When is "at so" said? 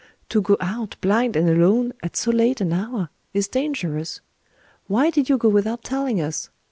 2.01-2.31